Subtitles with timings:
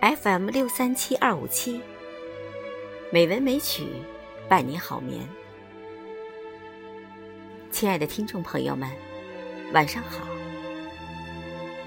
[0.00, 1.80] FM 六三七二五七，
[3.10, 3.84] 美文美曲，
[4.48, 5.28] 伴你好眠。
[7.72, 8.88] 亲爱的听众朋友们，
[9.72, 10.24] 晚上好。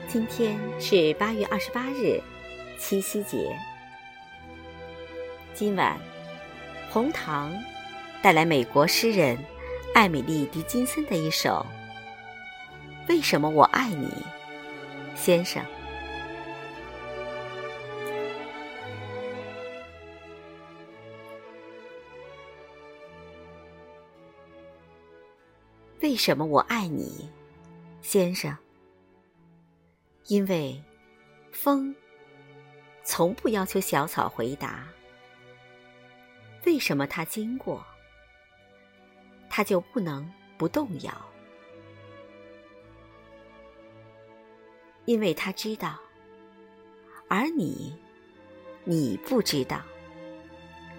[0.10, 2.22] 今天是八月二十八日，
[2.78, 3.58] 七夕节。
[5.54, 5.98] 今晚，
[6.90, 7.58] 红糖
[8.22, 9.38] 带来美国诗人
[9.94, 11.66] 艾米丽·狄金森的一首
[13.10, 14.08] 《为什么我爱你》，
[15.16, 15.64] 先生。
[26.02, 27.30] 为什么我爱你，
[28.02, 28.58] 先生？
[30.26, 30.82] 因为
[31.52, 31.96] 风
[33.04, 34.88] 从不要求小草回答。
[36.66, 37.86] 为什么它经过，
[39.48, 41.14] 它就不能不动摇？
[45.06, 46.00] 因为他知道，
[47.28, 47.96] 而你，
[48.86, 49.82] 你不知道，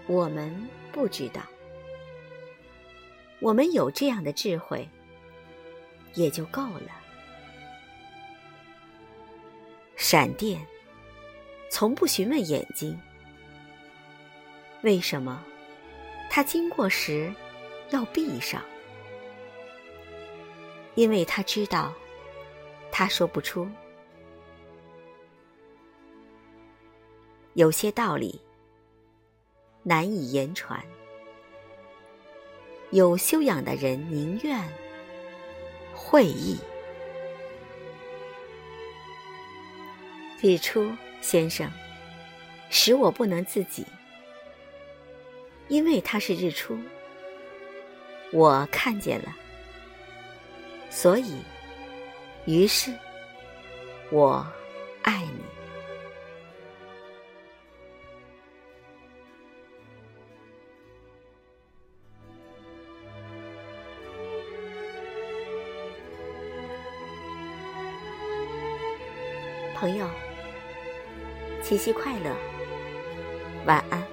[0.07, 1.43] 我们不知道。
[3.41, 4.89] 我们有这样的智慧，
[6.15, 6.91] 也就够了。
[9.97, 10.61] 闪电
[11.71, 12.99] 从不询问眼睛，
[14.83, 15.45] 为什么
[16.29, 17.33] 它经过时
[17.91, 18.63] 要闭上？
[20.95, 21.93] 因为他知道，
[22.91, 23.67] 他说不出。
[27.55, 28.41] 有些道理
[29.83, 30.83] 难以言传。
[32.91, 34.63] 有修养的人宁愿
[36.05, 36.59] 会意。
[40.41, 41.71] 日出先生
[42.69, 43.87] 使我不能自己，
[45.69, 46.77] 因为它是日出，
[48.33, 49.33] 我看见了，
[50.91, 51.41] 所以，
[52.45, 52.93] 于是，
[54.11, 54.45] 我
[55.03, 55.52] 爱你。
[69.83, 70.07] 朋友，
[71.61, 72.31] 七夕快乐，
[73.67, 74.12] 晚安。